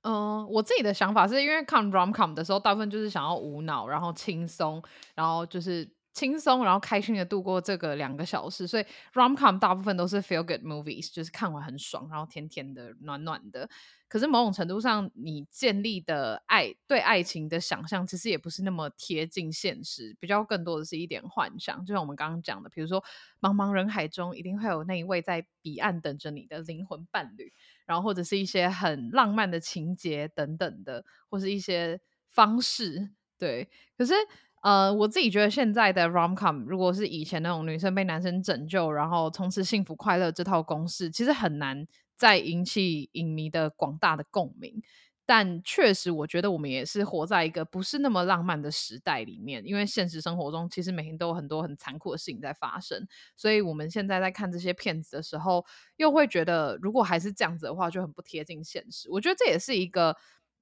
[0.04, 4.82] 嗯，我自己的想法是因为看 rom com 的时候，大部分就是想要无脑，然后轻松，
[5.14, 8.66] 然后就是轻松，然后开心的度过这个两个小时。
[8.66, 13.66] 所以 rom com 大部分都是 feel good movies，就是看完很爽，然后甜甜的、暖暖的。
[14.06, 21.82] 可是某种程度上，你建立的爱对爱情的想象，其实也不是那么贴近现实，比较更多的是一点幻想。
[21.86, 23.02] 就像我们刚刚讲的，比如说
[23.40, 27.52] 茫茫人海中，一定会有那一位在彼岸等着你的灵魂伴侣。
[27.86, 33.68] 然后或者是一些很浪漫的情节等等的，或是一些方式，对。
[33.96, 34.14] 可是
[34.62, 44.82] 呃，我自己觉得现在的 rom com 如果是以前那种女生被男生拯救，然后从此幸福快乐这套公式，其实很难再引起影迷的广大的共鸣。
[45.26, 55.64] 但确实，我觉得我们也是活在一个不是那么浪漫的时代里面，因为现实生活中其实每天都有很多很残酷的事情在发生，所以我们现在在看这些片子的时候，
[55.96, 59.10] 又会觉得如果还是这样子的话，就很不贴近现实。
[59.10, 60.14] 我觉得这也是一个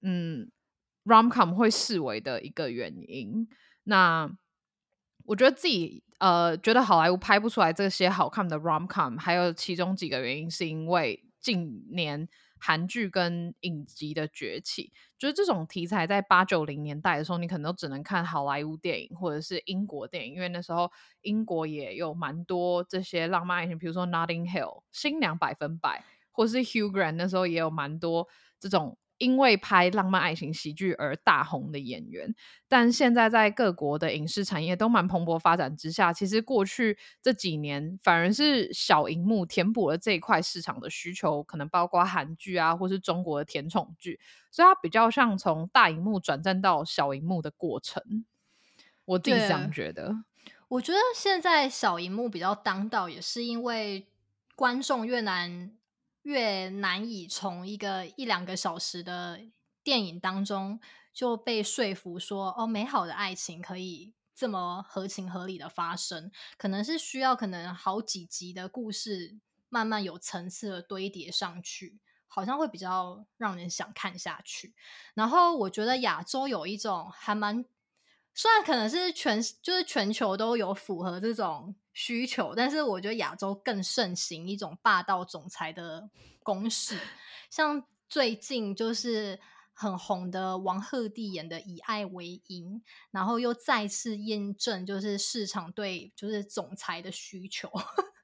[0.02, 0.48] 嗯
[1.04, 3.48] ，rom com 会视为的一个原因。
[3.82, 4.30] 那
[5.24, 12.28] 我觉得自己呃觉得好莱坞拍不出来这些好看的 rom com，还有其中几个原因是因为近年
[12.64, 20.88] 韩剧跟影集的崛起，就是这种题材在八九零年代的时候，你可能都只能看好莱坞电影或者是英国电影，因为那时候
[21.22, 28.28] 英国也有蛮多这些浪漫爱情，比如说《Notting Hill》新娘百分百，或是 Hugh Grant 那时候也有蛮多
[28.60, 28.96] 这种。
[29.22, 32.34] 因为拍浪漫爱情喜剧而大红的演员，
[32.66, 44.18] 但现在在各国的影视产业都蛮蓬勃发展之下，其实过去这几年反而是小荧幕填补了这一块市场的需求，可能包括韩剧啊，或是中国的甜宠剧，
[44.50, 48.24] 所以它比较像从大荧幕转战到小荧幕的过程。
[49.04, 50.24] 我自己这样觉得。
[50.66, 54.08] 我觉得现在小荧幕比较当道，也是因为
[54.56, 55.70] 观众越难。
[56.22, 59.40] 越难以从一个一两个小时的
[59.82, 60.80] 电影当中
[61.12, 69.36] 就被说服说，哦，美好的爱情可以这么合情合理的发生，可能是需要可能好几集的故事
[69.68, 74.74] 慢慢有层次的堆叠上去，好像会比较让人想看下去。
[75.14, 77.64] 然后我觉得亚洲有一种还蛮，
[78.34, 81.74] 虽然可能是全就是全球都有符合这种。
[81.94, 86.08] 需求，但是我觉得亚洲更盛行一种霸道总裁的
[86.42, 86.98] 公式，
[87.50, 89.38] 像最近就是
[89.74, 97.70] 很红的王鹤棣演的《以爱为营》，然后又再次验证就是市场对就是总裁的需求。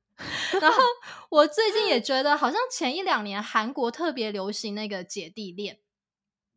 [0.58, 0.78] 然后
[1.28, 5.78] 我最近也觉得，好像前一两年韩国特别流行那个姐弟恋。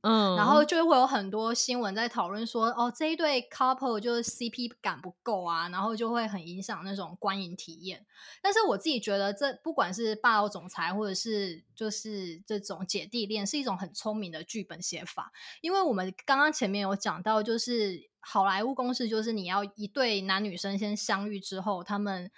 [0.01, 8.03] 嗯，然后就会有很多新闻在讨论说，哦，这一对 couple 就是 CP 感不够啊，然后就会很影响那种观影体验。
[8.41, 15.31] 但是我自己觉得，这不管是霸道总裁，或者是就是这种姐弟恋，是一种很聪明的剧本写法。
[15.61, 22.31] 因为我们刚刚前面有讲到，就是好莱坞公式，就是你要一对男女生先相遇之后，他们。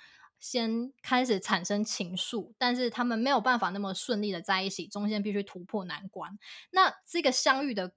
[0.44, 6.38] 先开始产生情愫，但是他们没有办法那么顺利的在一起，中间必须突破难关。
[6.72, 7.94] 那这个相遇的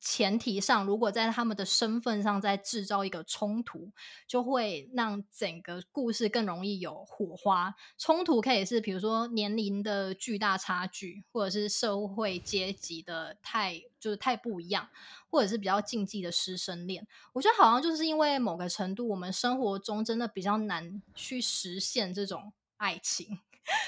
[0.00, 3.90] 前提上，如果在他们的身份上再制造一个冲突，
[4.26, 7.74] 就会让整个故事更容易有火花。
[7.98, 14.88] 冲突可以是比如说年龄的巨大差距，或者是社会阶级的太就是太不一样，
[15.28, 17.06] 或者是比较禁忌的师生恋。
[17.34, 23.38] 我觉得好像就是因为某个程度，我们生活中真的比较难去实现这种爱情，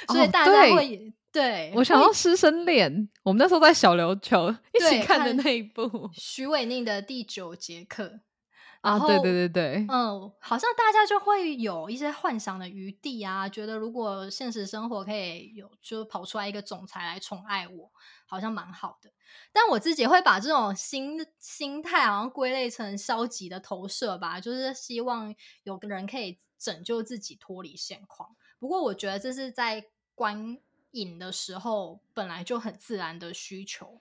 [0.08, 1.12] 所以大家会。
[1.32, 3.08] 对，我想要师生恋。
[3.22, 8.20] 我们那时候在小琉球一起看的那一部 徐伟宁的第九节课
[8.82, 17.90] 啊，对对对对，嗯，好像大家就会有一些幻想的余地啊，觉得如果现实生活可以有，就跑出来一个总裁来宠爱我，
[18.26, 19.10] 好像蛮好的。
[19.54, 28.28] 但我自己会把这种心心态好像归类成消极的投射吧，就是希望有个人可以拯救自己脱离现况。
[28.62, 30.56] 不过我觉得这是在观。
[30.92, 33.98] 影的时候本来就很自然的需求，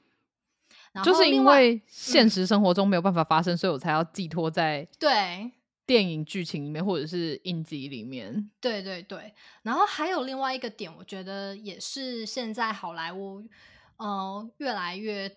[1.02, 5.50] 就是因为现实生活中没有办法发生，所以我才要寄托在对
[5.86, 8.52] 电影剧情里面或者是影集里面。
[8.60, 13.42] 对对对，然后还有另外一个点，我觉得也是现在好莱坞
[13.96, 15.34] 呃越来越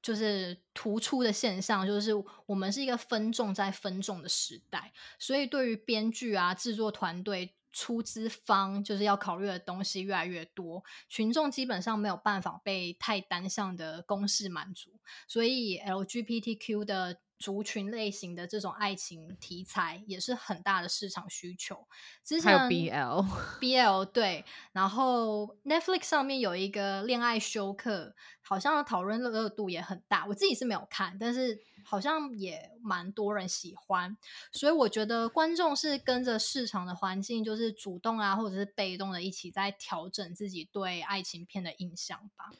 [0.00, 2.12] 就是突出的现象，就是
[2.46, 7.52] 我们是一个分众在分众的时代，所以对于编剧啊制作团队。
[7.74, 14.92] 出资方就是要考虑的东西越来越多，群众基本上没有办法被太单向的公式满足，
[15.26, 21.86] 所以 LGBTQ 的族群类型的这种爱情题材也是很大的市场需求。
[22.22, 30.24] 之前还有 BL，BL 对，然后 Netflix 上面有一个恋爱休克，好像讨论热度也很大。
[30.26, 31.58] 我自己是没有看，但是。
[31.86, 34.16] 好像也蛮多人喜欢，
[34.50, 42.50] 所以我觉得观众是跟着市场的环境，就是主动啊，或者是被动的，一起在调整自己对爱情片的印象吧。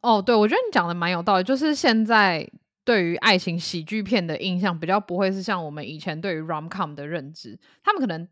[0.00, 2.48] 哦，对，我觉得你讲的蛮有道理，就是现在
[2.84, 8.28] 对于爱情喜剧片的印象，比较不会是像我们以前对于 rom com 的认知，他们可能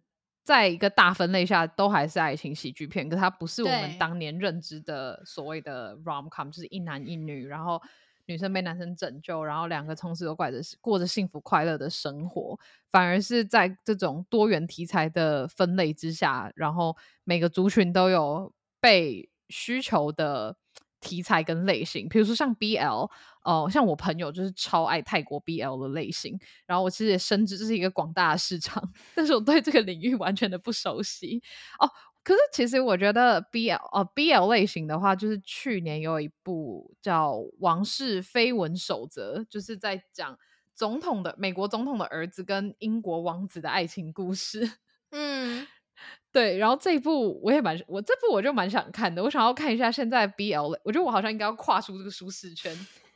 [0.50, 7.80] 在一个大分类下都还是爱情喜剧片，可它不是我们当年认知的所谓的 rom com，就是一男一女，然后。
[8.26, 12.56] 女生被男生拯救，然后两个从此都过着过着幸福快乐的生活，
[12.92, 20.56] 反而是在这种多元题材的分类之下，然后每个族群都有被需求的
[21.00, 22.08] 题材跟类型。
[22.08, 23.10] 比如说像 BL，
[23.42, 28.82] 哦，像我朋友就是超爱泰国 BL 的类型，然后我其实也深知这是一个广大的市场，
[29.14, 31.42] 但是我对这个领域完全的不熟悉
[31.78, 31.90] 哦。
[32.22, 40.38] 可是，其实我觉得 B L 哦 B L 类型的话，就是去年有一部叫《王室绯闻守则》，就是在讲
[40.74, 44.70] 总统的美国总统的儿子跟英国王子的爱情故事。
[45.12, 45.66] 嗯，
[46.30, 46.58] 对。
[46.58, 52.70] 然后这一部我也蛮我这部我就蛮想看的，我想要看一下现在 B L，我觉得我好像应该要跨出这个舒适圈，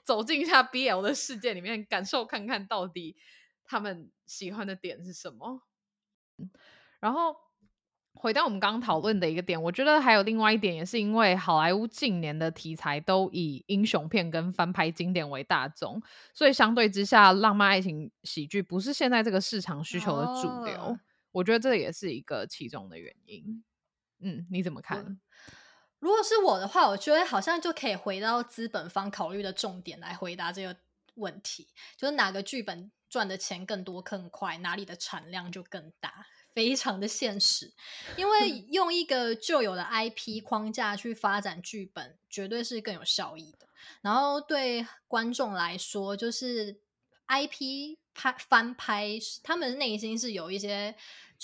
[0.04, 3.16] 走进一下 B L 的世界里面，感受看看到底
[3.64, 5.62] 他们喜欢的点是什么。
[7.00, 7.36] 然后。
[8.16, 16.00] 回到我们刚刚讨论的一个点，我觉得还有另外一点，也是因为好莱坞近年的题材都以英雄片跟翻拍经典为大众，
[16.32, 20.96] 所以相对之下，浪漫爱情喜剧不是现在这个市场需求的主流。
[21.32, 23.64] 我觉得这也是一个其中的原因。
[24.20, 25.18] 嗯，你怎么看？
[26.04, 30.76] 如果是我的话，我觉得好像就可以回到资本方考虑的重点来回答这个
[31.14, 36.26] 问题，就是哪个剧本赚的钱更多更快，哪里的产量就更大。
[36.52, 37.72] 非常的现实，
[38.18, 43.66] 因为 用一个旧有的 IP 框架去发展剧本，绝对是更有效益的。
[44.02, 46.76] 然后对观众来说，就是
[47.28, 50.94] IP 拍翻拍，他们内心是有一些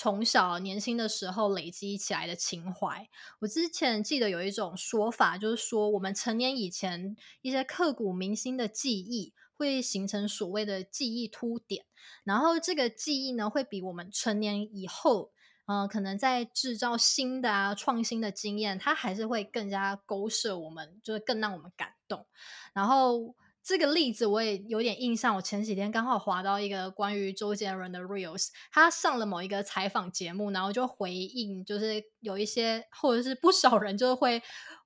[0.01, 3.07] 从小年轻的时候累积起来的情怀。
[3.41, 9.35] 我之前记得有一种说法，就是说我们成年以前一些刻骨铭心的记忆。
[9.53, 11.85] 会形成所谓的记忆凸点，
[12.25, 15.33] 然后这个记忆呢，会比我们成年以后，
[15.67, 22.27] 嗯，可能在制造新的啊创新的经验，它还是会更加勾射我们，就是更让我们感动。
[22.73, 34.43] 然后这个例子我也有点印象，我前几天刚好滑到一个关于周杰伦的 reels，他上了某一个采访节目，然后就回应，就是有一些或者是不少人就会。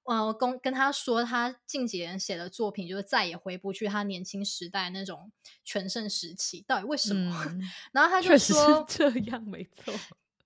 [0.07, 5.33] 呃，跟跟他说，他近几年写的作品就是再也回不去他年轻时代那种
[5.65, 7.35] 全盛时期，到底为什么？
[7.91, 9.95] 然后他就说这样没错，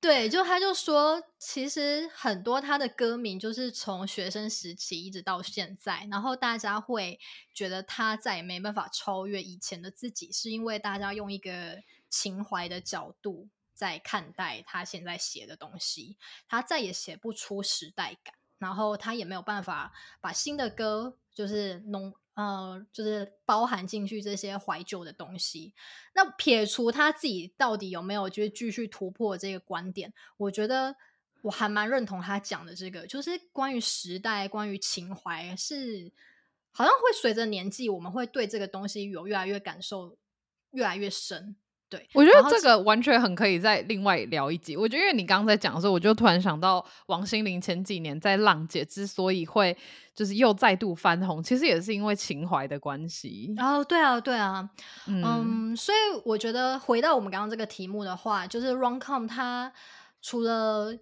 [0.01, 7.19] 对，就他就说，其实很多他的歌名就是从学生时期一直到现在，然后大家会
[7.53, 16.17] 觉得他再也没办法超越以前的自己，是因为大家用一个情怀的角度在看待他现在写的东西，
[16.49, 18.35] 他再也写不出时代感。
[18.59, 25.75] 然后他也没有办法把新的歌就是浓呃，就是包含进去这些怀旧的东西。
[26.15, 30.95] 那撇除他自己到底有没有就是继续突破这个观点，我觉得
[31.43, 36.13] 我还蛮认同他讲的这个，就是关于时代、关于情怀，是
[36.71, 40.17] 好像会随着年纪，我们会对这个东西有越来越感受，
[40.71, 41.57] 越来越深。
[41.91, 44.77] 对，我觉得这个完全很可以再另外聊一集。
[44.77, 49.75] 我觉得因为你刚刚在讲的时候，我就突然想到王心凌前几年在《浪姐》之所以会
[50.15, 53.55] 就是又再度翻红，其实也是因为情怀的关系。
[53.59, 54.69] 哦，对啊，对啊，
[55.07, 59.73] 嗯，所以我觉得回到我们刚刚这个题目的话，就是 Roncom 它
[60.21, 60.95] 除了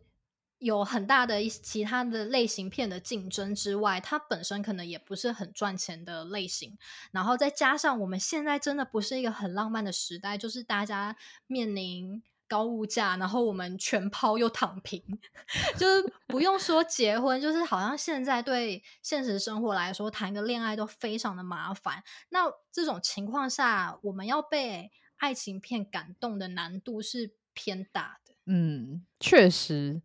[0.59, 6.79] 有很大的一其他的类型片的竞争之外，它本身可能也不是很赚钱的类型。
[7.11, 11.15] 然后再加上我们现在真的不是一个很浪漫的时代，就是大家
[11.47, 15.03] 面临高物价，然后我们全抛又躺平，
[15.77, 22.03] 就是不用说结婚，就是好像现在对现实生活来说，谈个恋爱都非常的麻烦。
[22.31, 28.35] 那这种情况下，我们要被爱情片感动的难度是偏大的。
[28.47, 30.03] 嗯，确实。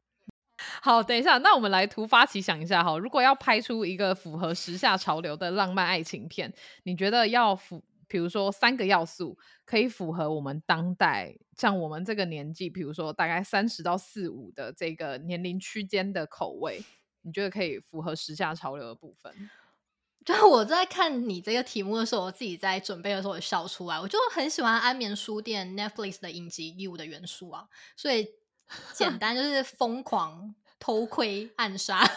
[0.81, 6.51] 好，等一下，那我们来突发奇想一下哈，如果要拍出一个符合时下潮流的浪漫爱情片，
[6.83, 16.83] 你觉得要符，比如说三个要素可以符合我们当代，像我们这个年纪，比如说大概三十到四五的这个年龄区间的口味，
[17.21, 19.33] 你觉得可以符合时下潮流的部分？
[20.25, 28.27] 就我在看你这个题目的时候，我自己在准备的时候也笑出来，我就很喜欢安眠书店 Netflix 的影集 You 的元素啊，所以。
[28.93, 31.99] 简单就是疯狂偷窥暗杀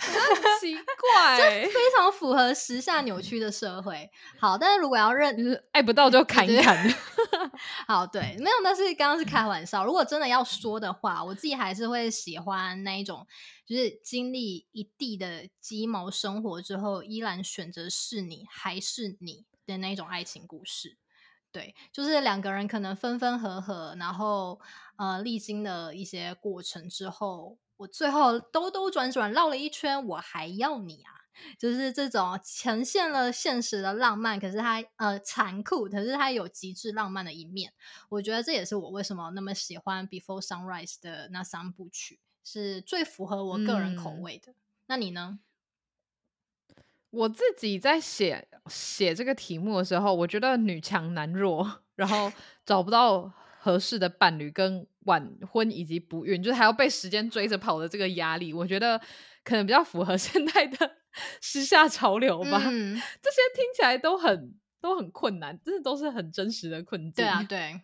[0.00, 4.10] 很奇怪，非常符合时下扭曲的社会。
[4.38, 6.94] 好，但是如果要认，就是爱不到就砍一砍。
[7.86, 9.84] 好，对，没有，但是刚刚是开玩笑。
[9.84, 13.26] 如果真的要说的话，我自己还是会喜欢那一种，
[13.66, 20.96] 就是经历一地的鸡毛生活之后，依然选择是你还是你的那一种爱情故事。
[21.52, 24.60] 对，就是两个人可能分分合合，然后
[24.98, 31.14] 呃，历经的一些过程之后，我最后兜兜转转绕了一圈，我还要你啊！
[31.56, 37.72] 就是这种呈现了现实的浪漫，可是它呃残酷，可是它有极致浪漫的一面。
[38.08, 44.52] 我觉得这也是我为什么那么喜欢《Before Sunrise》的那三部曲，是最符合我个人口味的。
[44.86, 45.38] 那你呢？
[47.10, 52.32] 我自己在写写这个题目的时候，我觉得女强男弱， 然后
[52.66, 53.32] 找不到
[53.68, 58.98] 合适的伴侣，跟晚婚以及不孕，就是还要被时间追着跑的这个压力，我觉得
[59.44, 60.90] 可能比较符合 现在的
[61.42, 62.62] 时下潮流吧。
[62.64, 67.12] 嗯这些听起来都很都很困难，真的都是很真实的困境。
[67.12, 67.78] 对啊，对。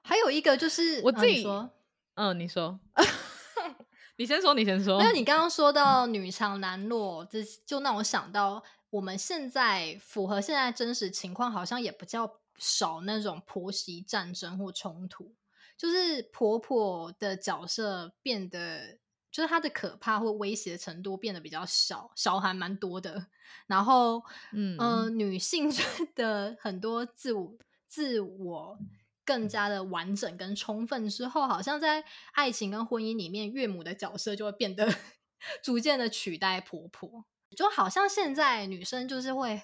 [0.00, 1.70] 还有一个就是我自己说，
[2.14, 2.80] 嗯，你说。
[4.16, 4.98] 你先说，你先说。
[4.98, 12.26] 没有你刚刚说到女强男弱，这就让我想到，我们现在符合现在真实情况，好像也不叫
[12.58, 15.34] 少那种婆媳战争或冲突，
[15.76, 18.98] 就是婆婆的角色变得，
[19.30, 23.26] 就是她的可怕或威胁程度变得比较小，小还蛮多的。
[23.66, 25.70] 然后，嗯呃，女性
[26.14, 28.78] 的很多自我自我。
[29.26, 34.86] 更加的完整跟充分之后，好像在爱情跟婚姻里面，岳母的角色就会变得
[35.64, 37.24] 逐渐的取代婆婆，
[37.56, 39.62] 就好像现在女生就是会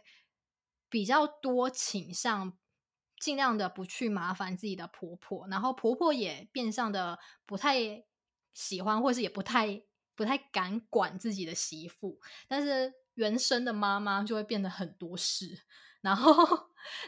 [0.88, 2.56] 比较多倾向
[3.20, 8.02] 尽量的不去麻烦自己的婆婆，然后婆婆也变相的不太
[8.52, 9.82] 喜欢，或是也不太
[10.16, 12.18] 不太敢管自己的媳妇，
[12.48, 15.60] 但是原生的妈妈就会变得很多事。
[16.02, 16.32] 然后，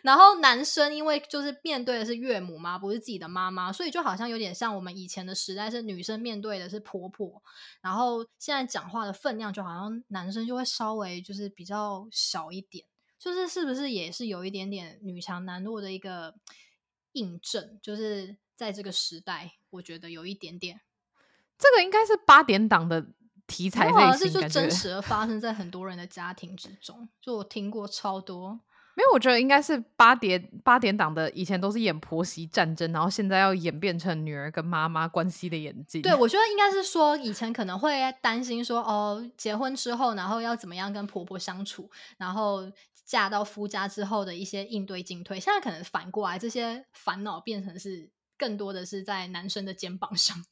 [0.02, 7.42] 然后男生因为就是面对的是岳母嘛，不是自己的妈妈，所以就好像有点像我们以前的时代，是女生面对的是婆婆，
[7.80, 12.84] 然后现在讲话的分量就好像男生就会稍微就是比较小一点，
[13.22, 16.34] 就是是不是也是有一点点女强男弱的一个
[17.12, 17.78] 印证？
[17.80, 20.80] 就是在这个时代，我觉得有一点点，
[21.56, 23.06] 这个应该是八点档的
[23.46, 28.58] 题材类型，就真 实的发生在很多人的家庭之中，就我听过超多。
[28.94, 36.02] 没有，我觉得应该是八点八点档的，以前都是演婆媳战争，然后现在要演变成女儿跟妈妈关系的演技。
[36.02, 42.70] 对，我觉得应该是说，以前可能会担心说，哦，结婚之后，然后要怎么样跟婆婆相处，然后
[43.05, 45.38] 嫁到夫家之后的一些应对进退。
[45.38, 50.44] 现在可能反过来，这些烦恼变成是更多的是在男生的肩膀上。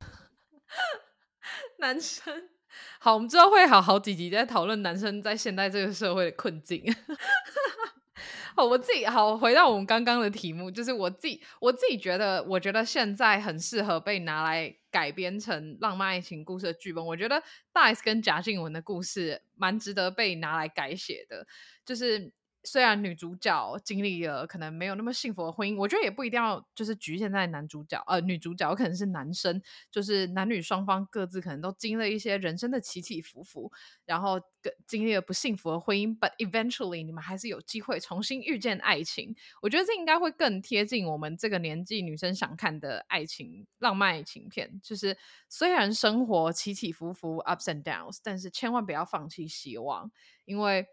[1.78, 2.50] 男生。
[2.98, 6.82] 好，我们之后会好好几集在讨论男生在现代这个社会的困境。
[8.56, 17.42] 好，我自己好回到我们刚刚的题目，就是我自己我自己觉得，我觉得现在很适合被拿来改编成浪漫爱情故事的剧本，我觉得
[17.72, 21.44] 大 S 跟贾静雯的故事蛮值得被拿来改写的，
[21.84, 22.32] 就是。
[22.64, 29.60] 虽然女主角经历了可能没有那么幸福的婚姻，我觉得也不一定要就是局限在男主角，呃，女主角可能是男生，
[29.90, 33.70] 就是男女双方各自可能都经历一些人生的起起伏伏，
[34.06, 34.40] 然后
[34.86, 39.36] 经历了不幸福的婚姻，but eventually 你们还是有机会重新遇见爱情。
[39.60, 45.16] 我觉得这应该会更贴近我们这个年纪女生想看的爱情浪漫爱情片，就是
[45.48, 50.10] 虽然生活起起伏伏 ups and downs，但是千万不要放弃希望，
[50.46, 50.86] 因为。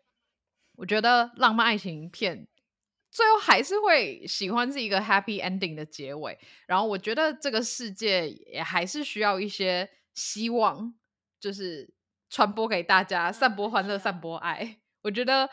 [0.81, 2.47] 我觉得浪漫爱情片
[3.11, 10.91] 最后还是会喜欢是一个 happy ending 的结尾，然后我觉得这个世界也还是需要一些希望，
[11.39, 11.93] 就是
[12.31, 14.79] 传播给大家，散播欢乐，散播爱。
[15.03, 15.47] 我觉得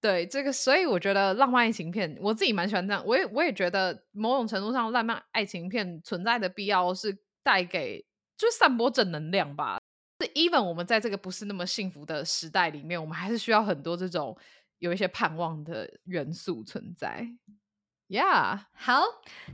[0.00, 3.02] 对这个，所以我觉得浪漫爱情片我自己蛮喜欢这样。
[3.04, 9.80] 我也我也觉得某种程度上，浪漫爱情片存在的必要是带给，就是散播正能量吧。
[10.20, 14.36] 是，even 我们在这个不是那么幸福的时代里面，我们还是需要很多这种
[14.78, 17.28] 有一些盼望的元素存在。
[18.08, 19.02] Yeah，好，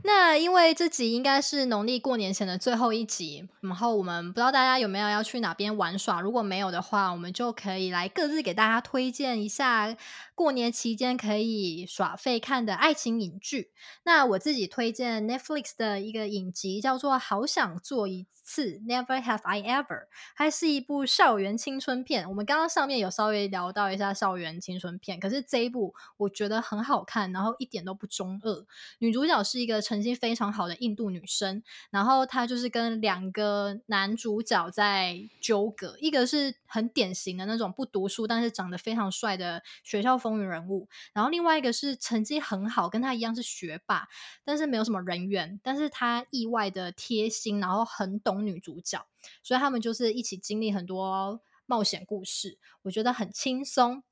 [0.03, 9.93] 那因为这集应该是农历过年前的最后一集，然后我们不知道大家有没有要去哪边玩耍，如果没有的话，我们就可以来各自给大家推荐一下
[10.35, 13.71] 过年期间可以耍废看的爱情影剧。
[14.03, 18.23] 那我自己推荐 Netflix 的一个影集叫做《好想做一》。
[18.47, 20.03] 次 Never Have I Ever，
[20.35, 22.29] 还是一部校园青春片。
[22.29, 28.65] 我们刚刚上面有稍微聊到一下校园青春片，可是这一部我觉得很好看，然后一点都不中二。
[28.99, 44.07] 女主角是一个成绩非常好的印度女生，然后她就是跟两个男主角在纠葛，一个是很典型的那种不读书但是长得非常帅的学校风云人物，然后另外一个是成绩很好，跟他一样是学霸，
[44.45, 48.45] 但是没有什么人缘，但是他意外的贴心，然后很懂。
[48.45, 49.03] 女主角，
[49.41, 54.03] 所以他们就是一起经历很多冒险故事，我觉得很轻松，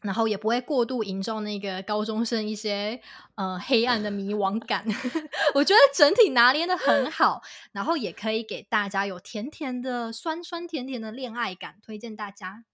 [0.00, 3.02] 然后也不会过度营造那个高中生一些
[3.34, 4.86] 呃黑暗的迷惘感。
[5.54, 7.42] 我觉得整体拿捏的很好，
[7.72, 12.64] 然后也可以给大家有甜甜的酸酸甜甜的恋爱感，推荐大家。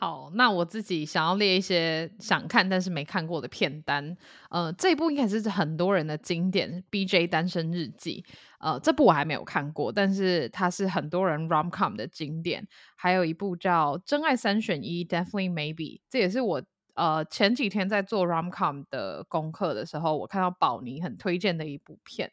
[0.00, 4.16] 好，那我自己想要列一些想看但是没看过的片单。
[4.48, 8.24] 呃，这一部应该是很多人的经典，《B J 单身日记》。
[8.60, 12.66] 呃，这部我还没有看过，但是它是很多人 rom com 的经典。
[12.96, 16.62] 还有一部叫《真爱三选一》，Definitely Maybe，这也是我
[16.94, 22.32] 呃前几天在做 rom com 的功课的时候，我看到宝妮很推荐的一部片。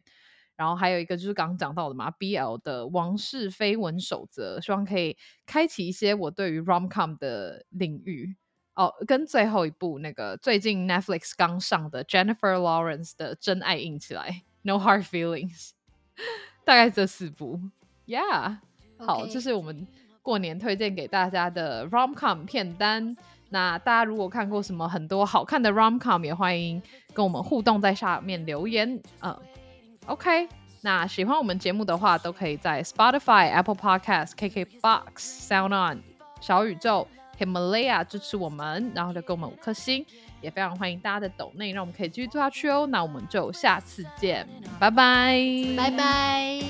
[0.57, 8.35] 然后还有一个就是刚刚讲到的嘛，BL 的王室绯闻守则，希望可以开启一些我对于 rom com 的领域
[8.73, 8.91] 哦。
[9.05, 15.73] 跟最后一部那个最近 Netflix 刚上的 Jennifer Lawrence 的真爱硬起来，No Hard Feelings，
[16.65, 17.59] 大概这四部
[18.07, 18.57] ，Yeah，
[18.97, 19.87] 好，这是我们
[20.23, 23.15] 过年推荐给大家的 rom com 片单。
[23.49, 26.81] 那大家如果看过什么很多好看的 rom com，也欢迎
[27.13, 29.39] 跟我们互动，在下面留言，嗯。
[30.07, 30.47] OK，
[30.81, 36.01] 那喜欢我们节目的话，都可以在 Spotify、Apple Podcast、KKBox、Sound On、
[36.39, 37.05] 小宇宙、
[37.37, 40.05] Himalaya 支持我们，然后就给我们五颗星，
[40.39, 42.87] 也非常欢迎大家的抖内，让我们可以继续做下去哦。
[42.87, 44.47] 那我们就下次见，
[44.79, 45.35] 拜拜，
[45.75, 46.61] 拜拜。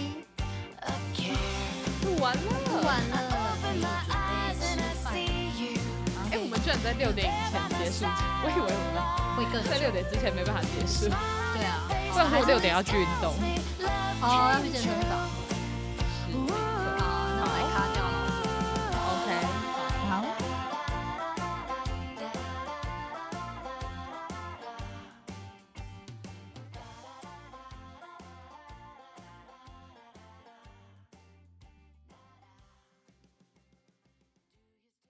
[2.03, 3.38] 录完了，录完了。
[6.31, 8.05] 哎，我们居然在六点以前结束，
[8.43, 8.97] 我以为我们
[9.38, 11.05] 会更在六点之前没办法结束。
[11.53, 11.86] 对啊。
[12.18, 13.32] 不然我六点要去运动。
[14.22, 16.66] 哦，要去健身房。